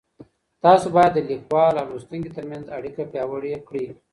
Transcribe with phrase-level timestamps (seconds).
[0.63, 3.85] تاسو بايد د ليکوال او لوستونکي تر منځ اړيکه پياوړې کړئ.